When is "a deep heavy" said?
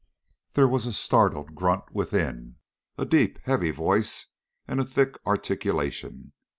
2.97-3.69